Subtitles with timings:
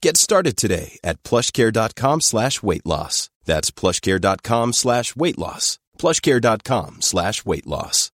[0.00, 3.28] Get started today at plushcare.com slash weight loss.
[3.44, 5.76] That's plushcare.com slash weight loss.
[6.00, 8.08] Plushcare.com slash weight loss.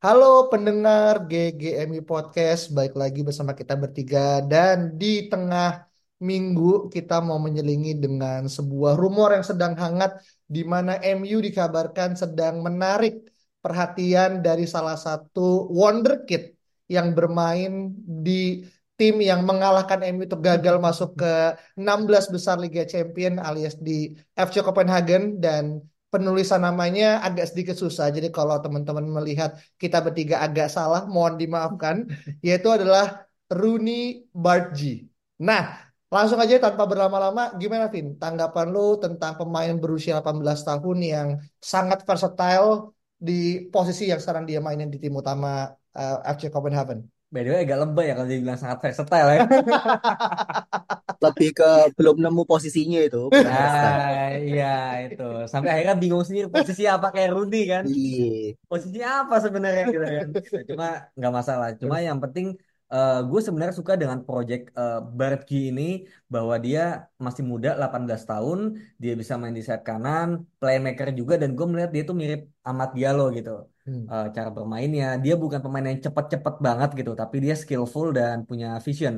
[0.00, 5.84] Halo pendengar GGMI Podcast, baik lagi bersama kita bertiga dan di tengah
[6.16, 12.64] minggu kita mau menyelingi dengan sebuah rumor yang sedang hangat di mana MU dikabarkan sedang
[12.64, 13.28] menarik
[13.60, 16.55] perhatian dari salah satu wonderkid
[16.86, 21.32] yang bermain di tim yang mengalahkan MU untuk gagal masuk ke
[21.76, 28.08] 16 besar Liga Champion alias di FC Copenhagen dan penulisan namanya agak sedikit susah.
[28.08, 32.08] Jadi kalau teman-teman melihat kita bertiga agak salah, mohon dimaafkan.
[32.46, 35.04] Yaitu adalah Rooney Bargi.
[35.44, 35.76] Nah,
[36.08, 38.16] langsung aja tanpa berlama-lama, gimana Vin?
[38.16, 41.28] Tanggapan lu tentang pemain berusia 18 tahun yang
[41.60, 47.08] sangat versatile di posisi yang sekarang dia mainin di tim utama uh, FC Copenhagen?
[47.26, 49.42] By the way agak lebay ya kalau dibilang sangat versatile ya.
[51.24, 53.22] lebih ke belum nemu posisinya itu.
[53.46, 55.22] Nah, iya itu.
[55.48, 57.82] Sampai akhirnya bingung sendiri posisi apa kayak Rudy kan.
[57.88, 58.54] Iya.
[58.70, 60.28] Posisinya apa sebenarnya gitu kan.
[60.70, 60.86] Cuma
[61.16, 61.68] nggak masalah.
[61.80, 62.54] Cuma yang penting
[62.94, 65.82] uh, gue sebenarnya suka dengan project uh, Bartki ini
[66.30, 68.58] bahwa dia masih muda 18 tahun,
[69.02, 70.28] dia bisa main di sayap kanan,
[70.60, 73.50] playmaker juga dan gue melihat dia tuh mirip Amat Diallo gitu.
[73.86, 74.04] Hmm.
[74.10, 78.78] Uh, cara bermainnya, dia bukan pemain yang cepat-cepat banget gitu, tapi dia skillful dan punya
[78.86, 79.14] vision.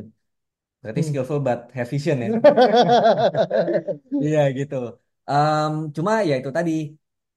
[0.83, 1.09] Berarti hmm.
[1.11, 2.29] skillful but have vision ya.
[4.27, 4.77] Iya gitu.
[5.29, 6.73] Um, cuma ya itu tadi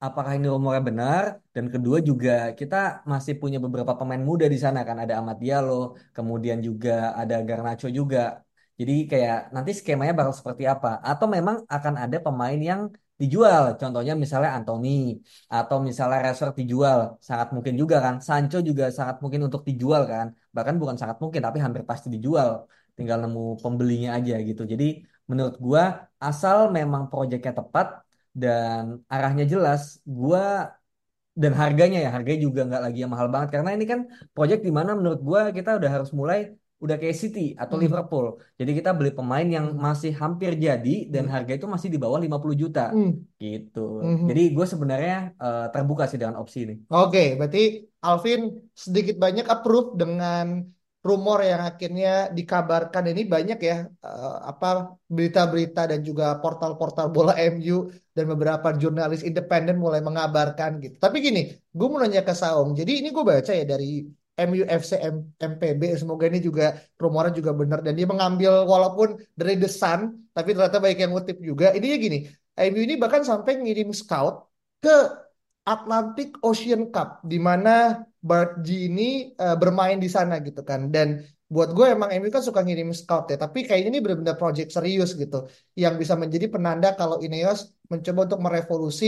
[0.06, 1.24] apakah ini rumornya benar?
[1.56, 2.76] Dan kedua juga kita
[3.12, 4.98] masih punya beberapa pemain muda di sana kan.
[5.04, 5.74] Ada Ahmad Diallo
[6.16, 6.92] kemudian juga
[7.22, 8.20] ada Garnacho juga.
[8.80, 10.88] Jadi kayak nanti skemanya bakal seperti apa?
[11.10, 12.82] Atau memang akan ada pemain yang
[13.22, 13.64] dijual?
[13.82, 14.90] Contohnya misalnya Anthony
[15.54, 17.00] atau misalnya Rashford dijual.
[17.28, 18.16] Sangat mungkin juga kan.
[18.28, 20.28] Sancho juga sangat mungkin untuk dijual kan.
[20.56, 22.50] Bahkan bukan sangat mungkin tapi hampir pasti dijual.
[22.98, 24.62] Tinggal nemu pembelinya aja gitu.
[24.72, 24.86] Jadi
[25.30, 25.84] menurut gua
[26.28, 27.86] asal memang proyeknya tepat
[28.32, 30.46] dan arahnya jelas gue
[31.32, 34.00] dan harganya ya harganya juga nggak lagi yang mahal banget karena ini kan
[34.36, 37.84] proyek di mana menurut gue kita udah harus mulai udah kayak City atau hmm.
[37.86, 38.26] Liverpool
[38.58, 41.34] jadi kita beli pemain yang masih hampir jadi dan hmm.
[41.34, 43.38] harga itu masih di bawah 50 juta hmm.
[43.38, 44.28] gitu hmm.
[44.28, 49.46] jadi gue sebenarnya uh, terbuka sih dengan opsi ini oke okay, berarti Alvin sedikit banyak
[49.46, 50.66] approve dengan
[51.02, 57.90] rumor yang akhirnya dikabarkan ini banyak ya uh, apa berita-berita dan juga portal-portal bola MU
[58.14, 60.96] dan beberapa jurnalis independen mulai mengabarkan gitu.
[61.02, 61.42] Tapi gini,
[61.74, 62.78] gue mau nanya ke Saung.
[62.78, 64.06] Jadi ini gue baca ya dari
[64.38, 64.92] MUFC
[65.38, 70.56] MPB semoga ini juga rumornya juga benar dan dia mengambil walaupun dari The Sun tapi
[70.56, 71.74] ternyata baik yang ngutip juga.
[71.74, 72.18] Ini ya gini,
[72.72, 74.48] MU ini bahkan sampai ngirim scout
[74.82, 74.96] ke
[75.66, 81.08] Atlantic Ocean Cup di mana Bart G ini uh, bermain di sana gitu kan dan
[81.52, 85.12] buat gue emang MU kan suka ngirim scout ya tapi kayaknya ini benar-benar project serius
[85.22, 89.06] gitu yang bisa menjadi penanda kalau Ineos mencoba untuk merevolusi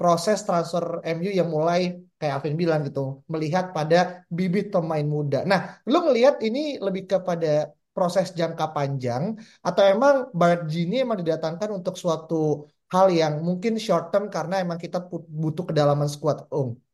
[0.00, 1.80] proses transfer MU yang mulai
[2.20, 5.44] kayak Alvin bilang gitu melihat pada bibit pemain muda.
[5.44, 11.20] Nah, lu ngelihat ini lebih kepada proses jangka panjang atau emang Bart G ini emang
[11.20, 12.64] didatangkan untuk suatu
[12.94, 14.98] hal yang mungkin short term karena emang kita
[15.42, 16.70] butuh kedalaman squad Ung.
[16.74, 16.89] Oh.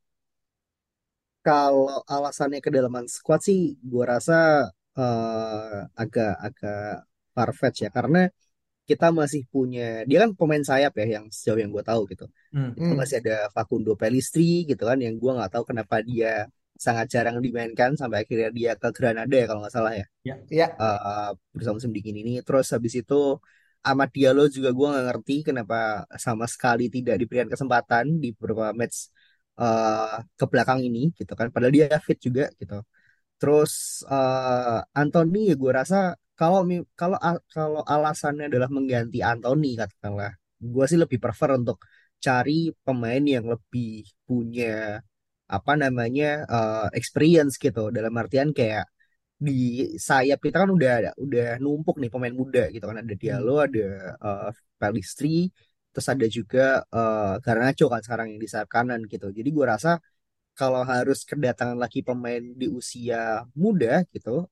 [1.47, 3.61] Kalau alasannya kedalaman squad sih,
[3.91, 4.35] gue rasa
[4.99, 6.79] uh, agak agak
[7.35, 8.19] far-fetched ya karena
[8.89, 12.25] kita masih punya dia kan pemain sayap ya yang sejauh yang gue tahu gitu.
[12.53, 12.71] Hmm.
[12.77, 12.99] Kita Hmm.
[13.03, 16.29] masih ada Facundo Pellistri gitu kan yang gue nggak tahu kenapa dia
[16.87, 20.07] sangat jarang dimainkan sampai akhirnya dia ke Granada ya kalau nggak salah ya
[20.51, 22.33] Ya, eh bersama musim dingin ini.
[22.47, 23.15] Terus habis itu
[23.87, 25.77] Amad Diallo juga gue nggak ngerti kenapa
[26.27, 28.97] sama sekali tidak diberikan kesempatan di beberapa match
[29.63, 31.47] eh ke belakang ini gitu kan.
[31.53, 32.75] Padahal dia fit juga gitu.
[33.41, 33.73] Terus
[34.13, 35.97] eh Anthony ya gue rasa
[36.39, 36.61] kalau
[37.01, 40.31] kalau al- kalau alasannya adalah mengganti Anthony katakanlah,
[40.75, 41.79] gue sih lebih prefer untuk
[42.27, 42.53] cari
[42.87, 43.89] pemain yang lebih
[44.29, 44.67] punya
[45.57, 46.25] apa namanya
[46.55, 47.81] eh, experience gitu.
[47.97, 48.85] Dalam artian kayak
[49.47, 49.53] di
[50.09, 50.93] sayap kita kan udah
[51.25, 53.67] udah numpuk nih pemain muda gitu kan ada Diallo, Hmm.
[53.69, 53.83] ada
[54.27, 54.49] eh,
[54.81, 55.29] Pellistri,
[55.97, 59.33] terus ada juga eh, Garnacho kan sekarang yang di sayap kanan gitu.
[59.33, 59.97] Jadi gue rasa
[60.59, 64.45] kalau harus kedatangan lagi pemain di usia muda gitu,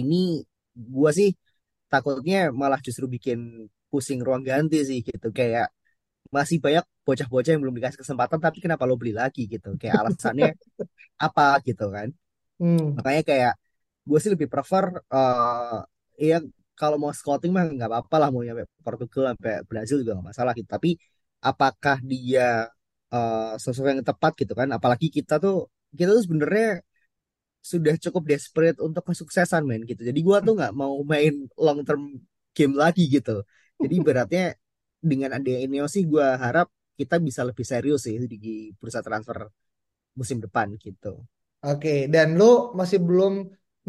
[0.00, 0.44] ini
[0.76, 1.32] gua sih
[1.92, 5.28] takutnya malah justru bikin pusing ruang ganti sih gitu.
[5.32, 5.72] Kayak
[6.32, 9.76] masih banyak bocah-bocah yang belum dikasih kesempatan, tapi kenapa lo beli lagi gitu?
[9.80, 10.48] Kayak alasannya
[11.26, 12.08] apa gitu kan?
[12.60, 12.96] Hmm.
[12.96, 13.52] Makanya kayak
[14.08, 15.78] gue sih lebih prefer eh
[16.16, 16.38] ya
[16.80, 20.52] kalau mau scouting mah nggak apa-apa lah mau nyampe Portugal sampai Brazil juga nggak masalah
[20.58, 20.68] gitu.
[20.76, 20.90] Tapi
[21.50, 22.42] apakah dia
[23.14, 24.68] eh sosok yang tepat gitu kan?
[24.76, 25.54] Apalagi kita tuh
[25.98, 26.66] kita tuh sebenarnya
[27.70, 30.02] sudah cukup desperate untuk kesuksesan men gitu.
[30.06, 32.02] Jadi gua tuh nggak mau main long term
[32.56, 33.42] game lagi gitu.
[33.82, 34.44] Jadi beratnya
[35.02, 39.50] dengan adanya Ineos sih gua harap kita bisa lebih serius sih di bursa transfer
[40.18, 41.26] musim depan gitu.
[41.66, 43.32] Oke, dan lu masih belum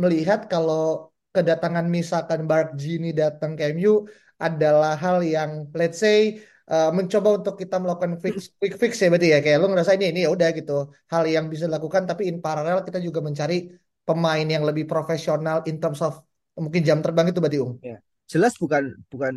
[0.02, 6.42] melihat kalau kedatangan misalkan Bark Gini datang ke MU adalah hal yang let's say
[6.74, 10.06] uh, mencoba untuk kita melakukan fix, quick fix ya berarti ya kayak lu ngerasa ini
[10.14, 10.78] ini ya udah gitu
[11.14, 13.70] hal yang bisa dilakukan tapi in parallel kita juga mencari
[14.08, 16.24] pemain yang lebih profesional in terms of
[16.56, 17.76] mungkin jam terbang itu berarti Ung.
[17.84, 19.36] Ya, jelas bukan bukan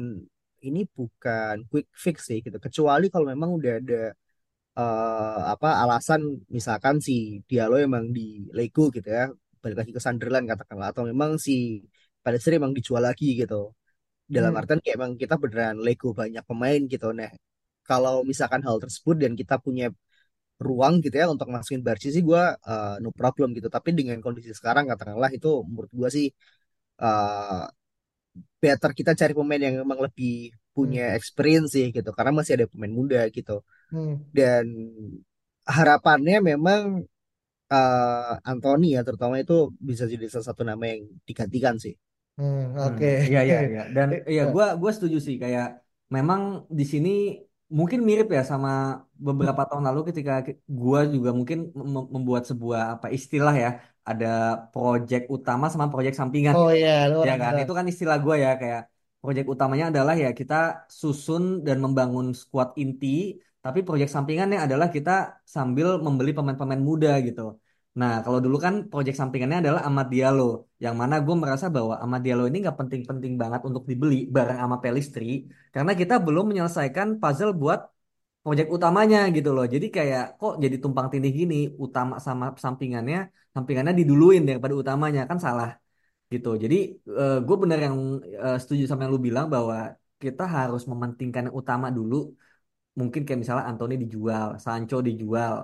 [0.61, 2.56] ini bukan quick fix sih gitu.
[2.61, 4.02] Kecuali kalau memang udah ada
[4.79, 9.29] eh, apa alasan misalkan si Diallo emang di Lego gitu ya,
[9.62, 11.85] balik lagi ke Sunderland katakanlah atau memang si
[12.25, 13.73] Pellistri emang dijual lagi gitu.
[14.35, 14.61] Dalam Hmm.
[14.61, 17.07] artian kayak emang kita beneran Lego banyak pemain gitu.
[17.19, 17.31] Nah,
[17.89, 19.87] kalau misalkan hal tersebut dan kita punya
[20.61, 22.43] ruang gitu ya untuk masukin Barci sih gue
[23.05, 23.69] no problem gitu.
[23.77, 26.27] Tapi dengan kondisi sekarang katakanlah itu menurut gue sih
[27.05, 27.62] eh,
[28.62, 31.19] better kita cari pemain yang memang lebih punya Hmm.
[31.19, 34.23] experience sih gitu karena masih ada pemain muda gitu Hmm.
[34.37, 34.65] dan
[35.77, 37.05] harapannya memang
[37.73, 39.55] eh Anthony ya terutama itu
[39.89, 41.95] bisa jadi salah satu nama yang digantikan sih.
[42.37, 43.07] Hmm, Hmm, oke.
[43.29, 43.81] iya iya iya.
[43.97, 45.37] Dan iya eh, gua gua setuju sih.
[45.43, 45.67] Kayak
[46.17, 46.41] memang
[46.79, 47.09] di sini
[47.79, 48.69] mungkin mirip ya sama
[49.27, 50.33] beberapa tahun lalu ketika
[50.81, 51.59] gua juga mungkin
[51.95, 53.69] mem- membuat sebuah apa istilah ya.
[54.09, 54.27] Ada
[54.73, 56.57] proyek utama sama proyek sampingan.
[56.57, 57.55] Oh ya, lu ya kan?
[57.61, 58.81] itu kan istilah gua ya kayak
[59.23, 60.55] proyek utamanya adalah ya kita
[61.01, 63.07] susun dan membangun skuad inti
[63.65, 65.11] tapi proyek sampingannya adalah kita
[65.55, 67.43] sambil membeli pemain-pemain muda gitu
[68.01, 70.43] Nah, kalau dulu kan proyek sampingannya adalah Amad Diallo,
[70.85, 74.77] yang mana gue merasa bahwa Amad Diallo ini nggak penting-penting banget untuk dibeli bareng sama
[74.83, 75.25] Pelistri,
[75.75, 77.81] karena kita belum menyelesaikan puzzle buat
[78.45, 79.65] proyek utamanya gitu loh.
[79.75, 83.17] Jadi kayak kok jadi tumpang tindih gini, utama sama sampingannya,
[83.55, 85.69] sampingannya diduluin daripada utamanya kan salah
[86.33, 86.49] gitu.
[86.62, 86.77] Jadi
[87.47, 87.97] gue bener yang
[88.45, 89.77] eh, setuju sama yang lu bilang bahwa
[90.23, 92.17] kita harus mementingkan yang utama dulu
[93.00, 95.54] mungkin kayak misalnya Anthony dijual, Sancho dijual.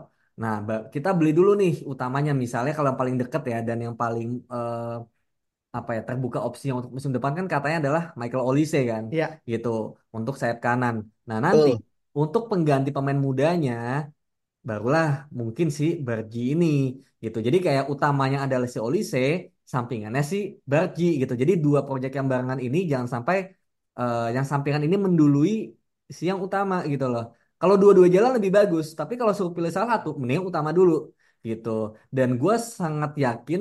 [0.43, 0.53] Nah,
[0.95, 4.81] kita beli dulu nih utamanya misalnya kalau yang paling deket ya dan yang paling eh,
[5.79, 9.27] apa ya terbuka opsi yang untuk musim depan kan katanya adalah Michael Olise kan, Ya.
[9.51, 9.69] gitu
[10.17, 10.97] untuk sayap kanan.
[11.29, 11.83] Nah, nanti betul
[12.21, 13.73] untuk pengganti pemain mudanya
[14.69, 15.07] barulah
[15.39, 16.67] mungkin si Bargi ini
[17.25, 17.39] gitu.
[17.47, 19.19] Jadi kayak utamanya adalah si Olise,
[19.73, 20.37] sampingannya si
[20.73, 21.33] Bargi gitu.
[21.43, 23.37] Jadi dua proyek yang barengan ini jangan sampai
[23.99, 25.51] eh, yang sampingan ini mendului
[26.19, 27.23] si yang utama gitu loh.
[27.61, 30.93] Kalau dua-dua jalan lebih bagus, tapi kalau suruh pilih salah satu, mending utama dulu
[31.49, 31.69] gitu.
[32.17, 33.61] Dan gue sangat yakin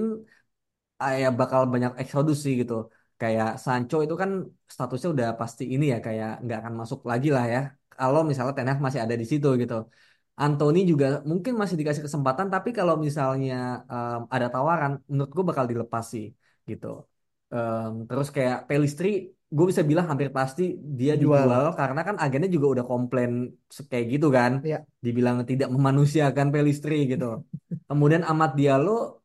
[1.02, 2.74] ah, ya bakal banyak eksodus sih gitu.
[3.22, 4.30] Kayak Sancho itu kan
[4.74, 7.60] statusnya udah pasti ini ya kayak nggak akan masuk lagi lah ya.
[7.98, 9.76] Kalau misalnya Ten masih ada di situ gitu.
[10.44, 13.54] Anthony juga mungkin masih dikasih kesempatan tapi kalau misalnya
[13.92, 16.26] em, ada tawaran menurut gue bakal dilepas sih
[16.70, 16.88] gitu.
[17.54, 21.46] Em, terus kayak Pelistri gue bisa bilang hampir pasti dia Jual.
[21.46, 23.32] dijual karena kan agennya juga udah komplain
[23.92, 24.52] kayak gitu kan.
[24.66, 24.82] Ya.
[25.06, 27.46] Dibilang tidak memanusiakan Pelistri gitu.
[27.90, 29.22] Kemudian Ahmad Diallo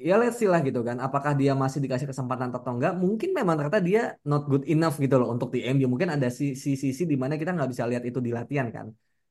[0.00, 3.54] ya let's see lah gitu kan apakah dia masih dikasih kesempatan atau enggak mungkin memang
[3.60, 7.36] ternyata dia not good enough gitu loh untuk di MU mungkin ada sisi-sisi di mana
[7.36, 8.86] kita nggak bisa lihat itu di latihan kan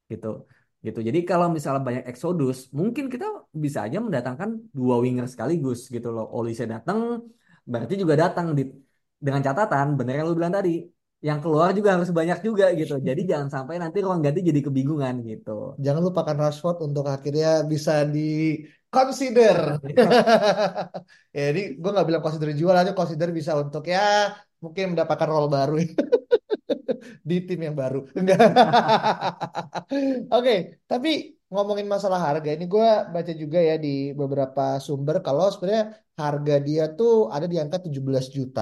[0.06, 0.46] gitu
[0.86, 6.14] gitu jadi kalau misalnya banyak eksodus mungkin kita bisa aja mendatangkan dua winger sekaligus gitu
[6.14, 7.26] loh Olise datang
[7.72, 8.62] berarti juga datang di
[9.26, 10.72] dengan catatan bener yang lu bilang tadi
[11.28, 15.16] yang keluar juga harus banyak juga gitu jadi jangan sampai nanti ruang ganti jadi kebingungan
[15.30, 15.50] gitu
[15.86, 18.20] Jangan lupakan Rashford untuk akhirnya bisa di
[18.94, 19.58] consider.
[21.36, 24.00] ya, ini gue nggak bilang consider jual aja, consider bisa untuk ya
[24.64, 25.74] mungkin mendapatkan role baru
[27.30, 28.00] di tim yang baru.
[28.18, 28.40] Enggak.
[30.36, 30.52] Oke,
[30.90, 31.10] tapi
[31.52, 35.84] ngomongin masalah harga ini gue baca juga ya di beberapa sumber kalau sebenarnya
[36.22, 38.62] harga dia tuh ada di angka 17 juta.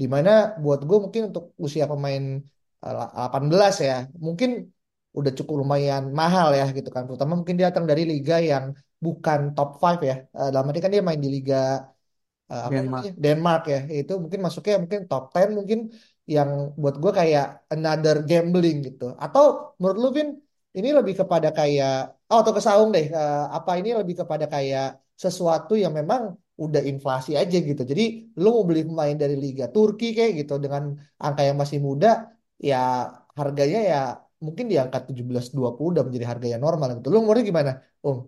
[0.00, 0.30] Di mana
[0.62, 2.24] buat gue mungkin untuk usia pemain
[2.84, 2.94] eh,
[3.26, 3.94] 18 ya,
[4.26, 4.50] mungkin
[5.18, 7.02] udah cukup lumayan mahal ya gitu kan.
[7.08, 8.64] Terutama mungkin dia datang dari liga yang
[9.04, 10.14] bukan top 5 ya.
[10.38, 11.56] Eh, dalam arti kan dia main di liga
[12.52, 13.12] eh, apa Denmark namanya?
[13.24, 13.78] Denmark ya.
[14.00, 15.78] Itu mungkin masuknya mungkin top 10 mungkin
[16.34, 16.50] yang
[16.80, 19.04] buat gue kayak another gambling gitu.
[19.24, 19.42] Atau
[19.80, 20.28] menurut lu Vin
[20.78, 21.92] ini lebih kepada kayak
[22.30, 23.06] oh atau ke Saung deh.
[23.18, 24.84] Eh, apa ini lebih kepada kayak
[25.24, 26.22] sesuatu yang memang
[26.64, 27.82] udah inflasi aja gitu.
[27.90, 28.02] Jadi
[28.42, 30.82] lu mau beli pemain dari Liga Turki kayak gitu dengan
[31.24, 32.08] angka yang masih muda
[32.68, 32.76] ya
[33.38, 33.98] harganya ya
[34.44, 37.08] mungkin di angka 17-20 udah menjadi harga yang normal gitu.
[37.14, 37.72] Lu menurut gimana?
[38.06, 38.18] Om?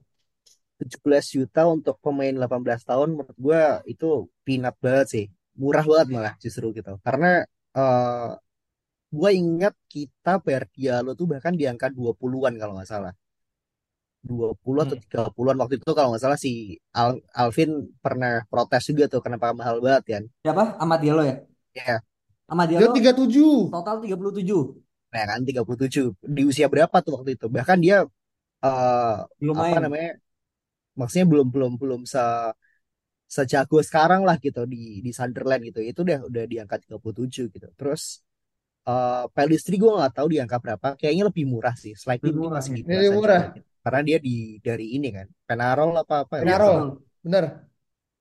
[0.81, 3.61] 17 juta untuk pemain 18 tahun menurut gue
[3.93, 4.07] itu
[4.47, 5.25] peanut banget sih.
[5.61, 6.97] Murah banget malah justru gitu.
[7.05, 7.27] Karena
[7.77, 8.31] eh
[9.11, 13.13] gue ingat kita bayar Diallo tuh bahkan di angka 20-an kalau nggak salah.
[14.29, 15.03] 20 atau Hmm.
[15.03, 16.51] 30-an waktu itu kalau nggak salah si
[17.01, 17.71] Al- Alvin
[18.05, 20.25] pernah protes juga tuh kenapa mahal banget kan.
[20.43, 21.35] siapa Ahmad Diallo ya
[21.75, 22.01] Ya,
[22.53, 23.73] Ahmad Dia Diallo 37.
[23.73, 24.63] total 37
[25.13, 26.05] nah kan 37.
[26.37, 27.47] Di usia berapa tuh waktu itu?
[27.57, 27.97] Bahkan dia
[28.65, 30.11] eh belum apa main namanya?
[30.99, 32.21] Maksudnya belum belum belum se
[33.37, 35.81] sejago sekarang lah gitu di di Sunderland gitu.
[35.91, 37.69] Itu udah udah di angka 37 gitu.
[37.79, 38.03] Terus
[38.91, 40.89] eh Pellistri gue nggak tahu di angka berapa.
[41.01, 41.95] Kayaknya lebih murah sih.
[42.03, 42.61] Slightly lebih murah
[42.95, 43.43] ya lebih murah.
[43.57, 43.70] gitu.
[43.85, 44.31] Karena dia di
[44.67, 45.27] dari ini kan.
[45.49, 46.77] Penarol apa apa ya ya Penarol.
[46.77, 46.85] betul
[47.25, 47.45] Bener.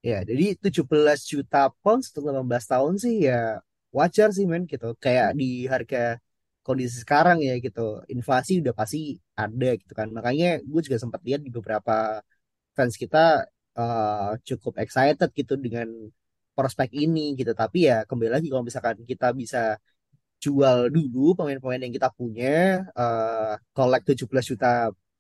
[0.10, 3.60] Ya, jadi 17 juta pounds untuk 18 tahun sih ya
[3.98, 4.88] wajar sih men gitu.
[5.04, 5.98] Kayak di harga
[6.66, 7.82] kondisi sekarang ya gitu.
[8.14, 8.98] Inflasi udah pasti
[9.36, 10.08] ada gitu kan.
[10.18, 12.24] Makanya gue juga sempat lihat di beberapa
[12.76, 13.18] fans kita
[13.80, 15.88] eh, cukup excited gitu dengan
[16.56, 17.52] prospek ini gitu.
[17.62, 19.60] Tapi ya kembali lagi kalau misalkan kita bisa
[20.44, 22.48] jual dulu pemain-pemain yang kita punya,
[23.00, 24.68] eh collect 17 juta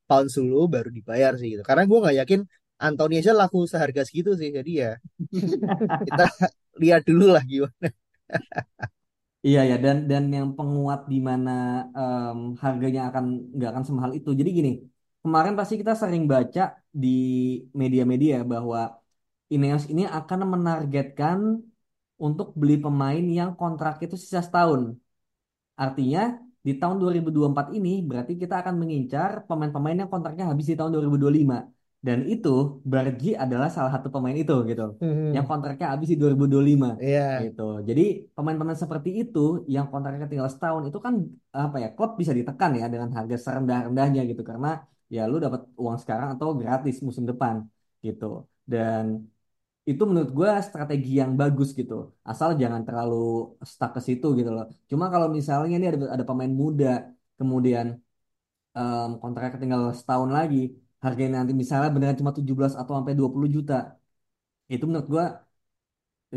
[0.09, 1.63] pounds dulu baru dibayar sih gitu.
[1.69, 2.39] Karena gue nggak yakin
[2.85, 4.49] Anthony aja laku seharga segitu sih.
[4.57, 4.89] Jadi ya
[6.07, 6.25] kita
[6.81, 7.87] lihat dulu lah gimana.
[9.45, 11.49] Iya ya dan dan yang penguat di mana
[11.97, 13.23] em, harganya akan
[13.55, 14.29] nggak akan semahal itu.
[14.39, 14.69] Jadi gini,
[15.23, 16.61] kemarin pasti kita sering baca
[17.01, 17.07] di
[17.81, 18.77] media-media bahwa
[19.53, 21.39] Ineos ini akan menargetkan
[22.25, 24.81] untuk beli pemain yang kontrak itu sisa setahun.
[25.83, 26.21] Artinya
[26.69, 31.57] di tahun 2024 ini berarti kita akan mengincar pemain-pemain yang kontraknya habis di tahun 2025.
[32.07, 32.49] Dan itu
[32.91, 34.83] Bargi adalah salah satu pemain itu gitu.
[35.35, 35.51] Yang Hmm.
[35.51, 37.19] kontraknya habis di 2025 Iya.
[37.43, 37.61] gitu.
[37.89, 38.01] Jadi
[38.35, 39.39] pemain-pemain seperti itu
[39.75, 41.13] yang kontraknya tinggal setahun itu kan
[41.63, 44.67] apa ya klub bisa ditekan ya dengan harga serendah-rendahnya gitu karena
[45.15, 47.55] ya lu dapat uang sekarang atau gratis musim depan
[48.05, 48.25] gitu.
[48.71, 49.03] Dan
[49.89, 51.93] itu menurut gue strategi yang bagus gitu.
[52.29, 53.15] Asal jangan terlalu
[53.71, 54.63] stuck ke situ gitu loh.
[54.91, 56.87] Cuma kalau misalnya ini ada ada pemain muda
[57.39, 57.85] kemudian
[58.77, 60.57] em, kontraknya tinggal setahun lagi
[61.05, 63.73] harganya nanti misalnya beneran cuma 17 atau sampai 20 juta
[64.73, 65.25] itu menurut gua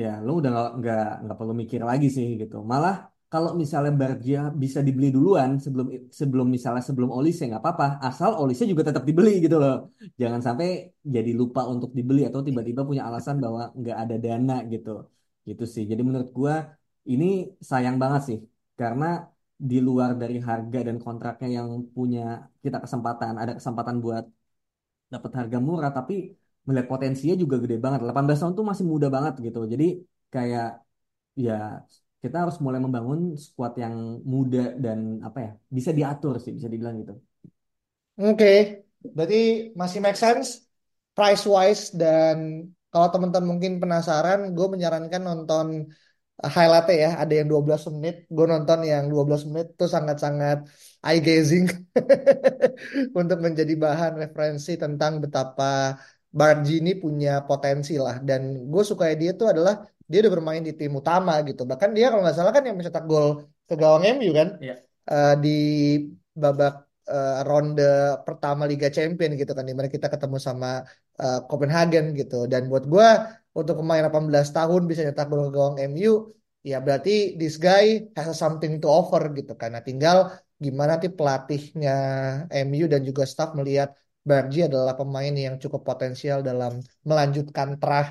[0.02, 2.94] ya lu udah nggak nggak perlu mikir lagi sih gitu malah
[3.32, 5.86] kalau misalnya Bargia bisa dibeli duluan sebelum
[6.20, 7.84] sebelum misalnya sebelum Olise nggak apa-apa.
[8.06, 9.74] Asal Olise juga tetap dibeli gitu loh.
[10.20, 10.66] Jangan sampai
[11.14, 14.90] jadi lupa untuk dibeli atau tiba-tiba punya alasan bahwa nggak ada dana gitu.
[15.48, 15.84] Gitu sih.
[15.90, 16.54] Jadi menurut gua
[17.12, 17.24] ini
[17.70, 18.38] sayang banget sih.
[18.80, 19.04] Karena
[19.70, 22.20] di luar dari harga dan kontraknya yang punya
[22.64, 24.24] kita kesempatan ada kesempatan buat
[25.14, 26.12] dapat harga murah tapi
[26.66, 27.98] melihat potensinya juga gede banget.
[28.04, 29.58] 18 tahun tuh masih muda banget gitu.
[29.72, 29.84] Jadi
[30.34, 30.64] kayak
[31.44, 31.52] ya
[32.22, 36.96] kita harus mulai membangun squad yang muda dan apa ya bisa diatur sih bisa dibilang
[37.02, 37.14] gitu
[38.20, 38.84] Oke,
[39.16, 40.48] berarti masih make sense
[41.16, 45.66] price wise dan kalau teman-teman mungkin penasaran, gue menyarankan nonton
[46.44, 47.10] uh, highlightnya ya.
[47.24, 50.68] Ada yang 12 menit, gue nonton yang 12 menit itu sangat-sangat
[51.08, 51.66] eye gazing
[53.20, 55.96] untuk menjadi bahan referensi tentang betapa
[56.32, 58.16] Bargi ini punya potensi lah.
[58.28, 58.40] Dan
[58.72, 59.74] gue suka dia tuh adalah
[60.12, 61.62] dia udah bermain di tim utama gitu.
[61.70, 63.26] Bahkan dia kalau nggak salah kan yang mencetak gol
[63.68, 64.74] ke gawang MU kan Iya.
[65.12, 65.48] eh, di
[66.42, 66.72] babak
[67.12, 67.82] eh, ronde
[68.26, 70.66] pertama Liga Champion gitu kan di mana kita ketemu sama
[71.22, 73.08] eh, Copenhagen gitu dan buat gua
[73.58, 76.10] untuk pemain 18 tahun bisa nyetak gol ke gawang MU
[76.70, 77.84] ya berarti this guy
[78.16, 80.16] has something to offer gitu kan nah tinggal
[80.64, 81.90] gimana nanti pelatihnya
[82.64, 83.88] MU dan juga staff melihat
[84.22, 88.06] Bargi adalah pemain yang cukup potensial dalam melanjutkan trah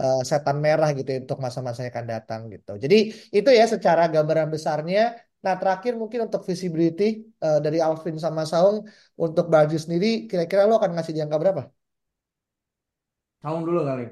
[0.00, 2.70] eh, setan merah gitu ya untuk masa-masa yang akan datang gitu.
[2.84, 2.96] Jadi
[3.36, 5.00] itu ya secara gambaran besarnya.
[5.44, 7.04] Nah terakhir mungkin untuk visibility
[7.44, 8.76] eh, dari Alvin sama Saung
[9.24, 11.62] untuk baju sendiri kira-kira lo akan ngasih di angka berapa?
[13.42, 14.04] Saung dulu kali.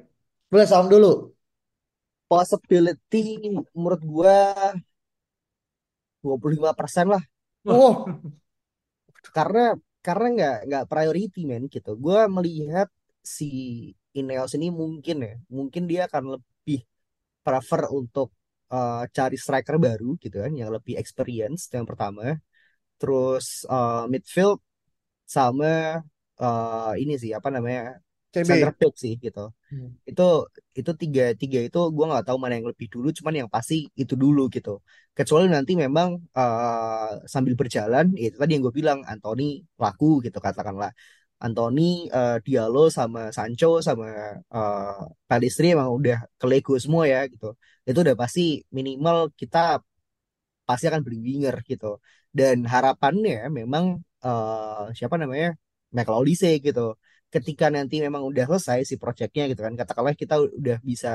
[0.51, 1.09] Boleh Saung dulu.
[2.31, 3.23] Possibility
[3.75, 4.37] menurut gua
[6.23, 7.23] 25% lah.
[7.69, 7.93] Oh,
[9.37, 9.61] Karena
[10.07, 11.91] karena nggak nggak priority men gitu.
[12.05, 12.89] Gua melihat
[13.37, 13.45] si
[14.19, 16.81] Ineos ini mungkin ya, mungkin dia akan lebih
[17.47, 18.29] prefer untuk
[18.75, 22.37] uh, cari striker baru gitu kan, yang lebih experience yang pertama.
[22.99, 24.59] Terus uh, midfield
[25.25, 26.03] sama
[26.43, 28.47] uh, ini sih apa namanya CB.
[28.47, 29.51] center back sih gitu.
[29.71, 29.91] Hmm.
[30.07, 30.47] Itu
[30.79, 34.15] itu tiga tiga itu gua nggak tahu mana yang lebih dulu, cuman yang pasti itu
[34.15, 34.71] dulu gitu.
[35.17, 40.39] Kecuali nanti memang uh, sambil berjalan, ya itu tadi yang gue bilang Anthony laku gitu
[40.39, 40.91] katakanlah.
[41.45, 41.83] Anthony,
[42.19, 44.07] uh, Diallo sama Sancho sama
[44.57, 47.47] uh, Pellistri emang udah ke Lego semua ya gitu.
[47.89, 48.41] Itu udah pasti
[48.77, 49.59] minimal kita
[50.69, 51.87] pasti akan beli winger gitu.
[52.39, 53.85] Dan harapannya memang
[54.27, 55.47] eh, siapa namanya
[55.95, 56.81] Michael Olise gitu.
[57.35, 61.09] Ketika nanti memang udah selesai si projectnya gitu kan, katakanlah kita udah bisa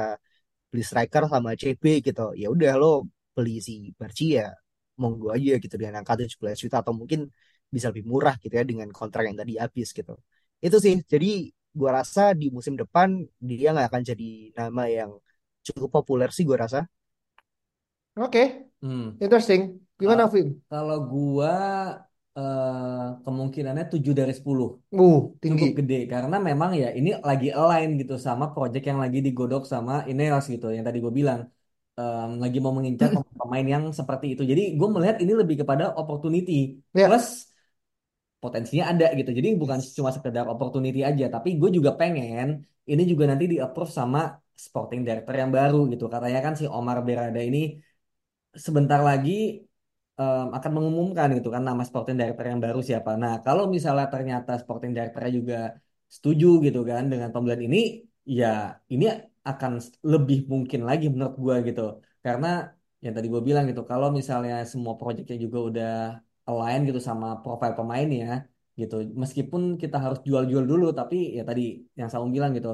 [0.72, 2.22] beli striker sama CB gitu.
[2.41, 2.88] Ya udah lo
[3.36, 4.46] beli si Barci ya
[5.01, 7.22] monggo aja gitu dengan angka 17 juta atau mungkin
[7.74, 10.13] bisa lebih murah gitu ya dengan kontrak yang tadi habis gitu.
[10.65, 10.95] Itu sih.
[11.12, 11.27] Jadi
[11.75, 13.10] gua rasa di musim depan
[13.50, 14.25] dia nggak akan jadi
[14.60, 15.12] nama yang
[15.67, 16.79] cukup populer sih gua rasa.
[18.24, 18.39] Oke,
[18.81, 19.19] Hmm.
[19.24, 19.62] interesting.
[20.00, 20.48] Gimana Vin?
[20.69, 21.50] Kalau gua
[22.38, 24.67] eh, kemungkinannya 7 dari 10.
[25.00, 25.63] Uh, tinggi.
[25.63, 29.93] Cukup gede karena memang ya ini lagi align gitu sama project yang lagi digodok sama
[30.12, 31.41] Ineos gitu yang tadi gue bilang
[32.00, 34.43] Em, lagi mau mengincar pemain yang seperti itu.
[34.51, 36.53] Jadi gue melihat ini lebih kepada opportunity
[36.93, 37.07] Ya.
[37.07, 37.25] plus
[38.45, 39.29] potensinya ada gitu.
[39.39, 42.47] Jadi bukan cuma sekedar opportunity aja, tapi gue juga pengen
[42.91, 44.19] ini juga nanti di approve sama
[44.65, 46.03] sporting director yang baru gitu.
[46.13, 47.59] Katanya kan si Omar Berada ini
[48.65, 49.31] sebentar lagi
[50.19, 53.09] em, akan mengumumkan gitu kan nama sporting director yang baru siapa.
[53.23, 55.55] Nah, kalau misalnya ternyata sporting directornya juga
[56.15, 57.77] setuju gitu kan dengan pembelian ini,
[58.38, 58.45] ya
[58.93, 59.03] ini
[59.49, 59.71] akan
[60.13, 61.81] lebih mungkin lagi menurut gua gitu.
[62.25, 62.47] Karena
[63.03, 65.89] yang tadi gue bilang gitu, kalau misalnya semua proyeknya juga udah
[66.49, 68.25] align gitu sama profil pemainnya
[68.79, 71.62] gitu, meskipun kita harus jual-jual dulu, tapi ya tadi
[71.99, 72.69] yang saya bilang gitu,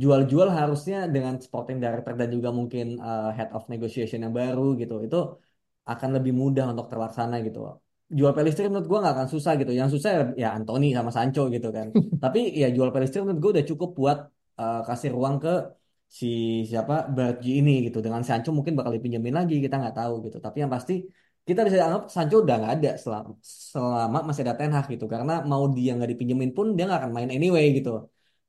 [0.00, 4.94] jual-jual harusnya dengan sporting director dan juga mungkin uh, head of negotiation yang baru gitu
[5.06, 5.16] itu
[5.92, 7.58] akan lebih mudah untuk terlaksana gitu.
[8.18, 9.72] Jual Pelistri menurut gue nggak akan susah gitu.
[9.72, 10.10] Yang susah
[10.42, 11.86] ya Anthony sama Sancho gitu kan.
[12.24, 14.18] Tapi ya jual Pelistri menurut gue udah cukup buat
[14.60, 15.52] uh, kasih ruang ke
[16.18, 16.26] si
[16.68, 17.98] siapa Badji ini gitu.
[18.04, 20.36] Dengan Sancho mungkin bakal dipinjemin lagi kita nggak tahu gitu.
[20.44, 20.92] Tapi yang pasti
[21.48, 23.30] kita bisa anggap Sancho udah nggak ada selama,
[23.70, 27.12] selama masih ada Ten Hag gitu karena mau dia nggak dipinjemin pun dia nggak akan
[27.16, 27.90] main anyway gitu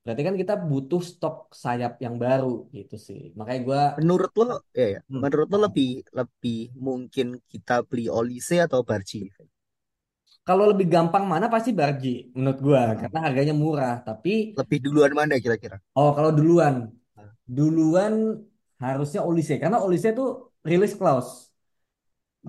[0.04, 3.20] Berarti kan kita butuh stok sayap yang baru gitu sih.
[3.38, 4.46] Makanya gue Menurut lo,
[4.80, 5.24] ya, ya, Hmm.
[5.24, 9.20] menurut lo lebih lebih mungkin kita beli Olise atau Barci?
[10.48, 12.08] kalau lebih gampang mana pasti Barji
[12.38, 13.94] menurut gue Nah, karena harganya murah.
[14.08, 15.78] Tapi lebih duluan mana kira-kira?
[15.98, 16.76] oh kalau duluan,
[17.18, 18.14] Nah, duluan
[18.84, 20.28] harusnya Olise karena Olise tuh
[20.70, 21.32] release clause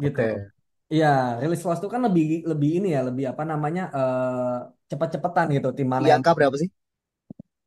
[0.05, 0.21] gitu.
[0.21, 0.51] Oke,
[0.93, 1.07] Iya,
[1.41, 4.55] release clause tuh kan lebih lebih ini ya, lebih apa namanya eh
[4.91, 5.69] cepet-cepetan gitu.
[5.79, 6.71] Tim mana Di yang angka berapa sih?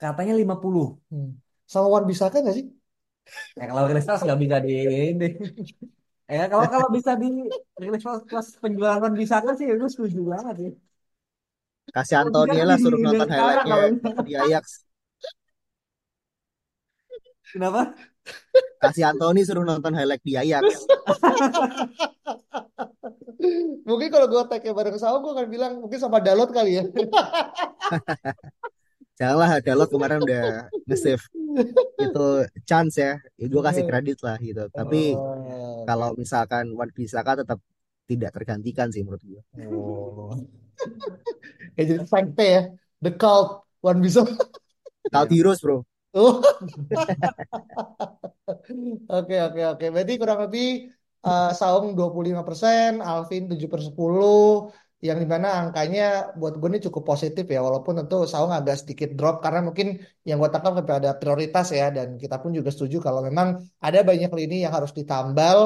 [0.02, 0.86] katanya 50.
[1.10, 1.28] Hmm.
[1.72, 2.66] Sama Wan bisa kan nggak sih?
[3.60, 4.70] Ya kalau release clause nggak bisa di
[5.12, 5.26] ini.
[6.38, 7.28] Ya kalau kalau bisa di
[7.82, 10.70] release clause plus penjualan bisa kan sih gue setuju banget ya.
[11.96, 14.10] Kasih Kalau lah lebih suruh nonton sekarang highlightnya kalau bisa.
[14.26, 14.66] di Ajax.
[17.54, 17.96] Kenapa?
[18.84, 20.64] Kasih Anthony suruh nonton highlight di Ajax.
[23.88, 26.84] Mungkin kalau gue tag bareng Saung gue akan bilang mungkin sama Dalot kali ya.
[29.20, 31.24] Janganlah Dalot kemarin udah nge-save
[32.00, 32.28] itu
[32.66, 33.20] chance ya.
[33.36, 34.64] ya gue kasih kredit lah gitu.
[34.72, 37.60] Tapi Oh, kalau misalkan Wan Bisaka tetap
[38.08, 39.42] tidak tergantikan sih menurut gue.
[39.70, 40.32] Oh.
[41.76, 42.64] Kayak jadi sekte ya.
[43.04, 44.24] The cult Wan bisa.
[45.12, 45.84] Cult Heroes bro.
[49.18, 49.86] Oke oke oke.
[49.94, 50.64] Berarti kurang lebih
[51.28, 54.72] eh, Saung 25%, Alvin 7 per 10,
[55.08, 56.02] yang di mana angkanya
[56.40, 59.88] buat gue ini cukup positif ya, walaupun tentu Saung agak sedikit drop karena mungkin
[60.28, 63.48] yang gue tangkap kepada prioritas ya, dan kita pun juga setuju kalau memang
[63.86, 65.58] ada banyak lini yang harus ditambal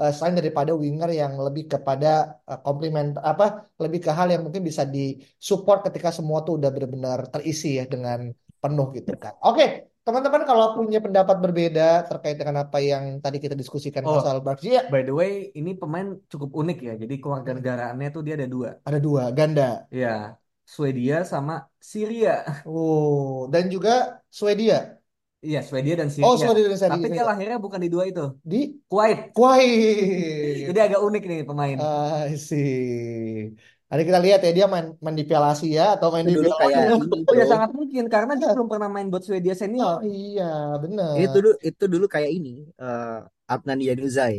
[0.00, 2.08] eh, selain daripada winger yang lebih kepada
[2.50, 3.44] eh, komplement apa,
[3.82, 8.18] lebih ke hal yang mungkin bisa disupport ketika semua tuh udah benar-benar terisi ya dengan
[8.62, 9.34] penuh gitu kan.
[9.44, 14.40] Oke, teman-teman kalau punya pendapat berbeda terkait dengan apa yang tadi kita diskusikan Oh, masalah
[14.44, 16.92] Barca, ya by the way, ini pemain cukup unik ya.
[17.02, 18.68] Jadi keluarga negaraannya tuh dia ada dua.
[18.84, 19.88] ada dua ganda.
[19.88, 20.36] Ya,
[20.68, 22.44] Swedia sama Syria.
[22.68, 25.00] Oh, dan juga Swedia.
[25.44, 26.24] Iya, Swedia dan Syria.
[26.28, 26.96] Oh, Swedia dan Syria.
[26.96, 28.24] Tapi dia lahirnya bukan di dua itu.
[28.44, 29.18] Di Kuwait.
[29.36, 30.64] Kuwait.
[30.68, 31.76] Jadi agak unik nih pemain.
[31.80, 33.52] Ah, sih.
[33.94, 36.66] Nanti kita lihat ya dia main, main di Piala Asia atau main di Dulu Piala
[36.66, 39.96] kayak ini Oh ya sangat mungkin karena dia belum pernah main buat Swedia Oh senior.
[40.02, 40.50] iya,
[40.82, 41.14] benar.
[41.14, 44.34] Itu dulu itu dulu kayak ini eh Adnan Januzaj.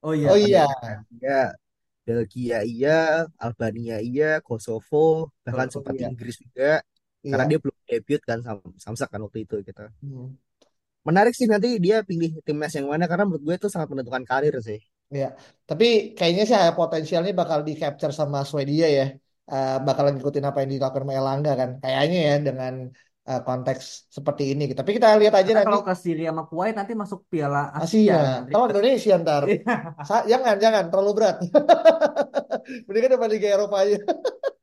[0.00, 0.28] Oh iya.
[0.32, 0.64] Oh iya.
[1.20, 1.52] Ya,
[2.08, 6.08] Belgia iya, Albania iya, Kosovo, bahkan Oh, sempat iya.
[6.08, 6.80] Inggris juga.
[7.28, 7.50] Karena Iya.
[7.52, 9.84] dia belum debut kan sama Samsak kan waktu itu gitu.
[10.00, 10.32] Hmm.
[11.04, 14.54] Menarik sih nanti dia pilih timnas yang mana karena menurut gue itu sangat menentukan karir
[14.64, 14.80] sih.
[15.14, 15.26] Iya.
[15.68, 15.84] Tapi
[16.16, 19.04] kayaknya sih potensialnya bakal di capture sama Swedia ya.
[19.48, 21.70] Eh, bakalan ngikutin apa yang dilakukan sama Elangga kan.
[21.82, 22.74] Kayaknya ya dengan
[23.28, 23.84] eh, konteks
[24.16, 24.62] seperti ini.
[24.78, 27.84] Tapi kita lihat aja Karena nanti kalau ke Syria sama Kuwait nanti masuk Piala Asia.
[27.88, 28.16] Asia.
[28.36, 28.50] nanti.
[28.52, 29.42] Kalau Indonesia ntar.
[29.52, 29.76] Iya.
[30.08, 31.36] Sa- jangan, jangan terlalu berat.
[32.86, 33.96] Mendingan depan Liga Eropa aja.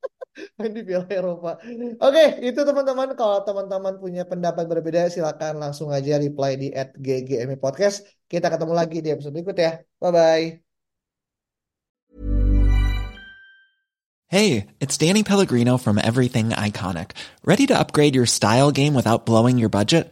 [0.59, 1.55] Main di Piala Eropa.
[2.03, 3.15] Oke, itu teman-teman.
[3.15, 8.03] Kalau teman-teman punya pendapat berbeda, silakan langsung aja reply di @ggmi podcast.
[8.27, 9.79] Kita ketemu lagi di episode berikut ya.
[9.99, 10.45] Bye bye.
[14.25, 17.15] Hey, it's Danny Pellegrino from Everything Iconic.
[17.45, 20.11] Ready to upgrade your style game without blowing your budget?